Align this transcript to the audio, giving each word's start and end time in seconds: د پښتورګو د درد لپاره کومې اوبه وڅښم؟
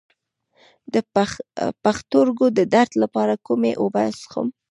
د 0.93 0.95
پښتورګو 1.83 2.47
د 2.57 2.59
درد 2.73 2.91
لپاره 3.03 3.33
کومې 3.47 3.71
اوبه 3.81 4.01
وڅښم؟ 4.07 4.47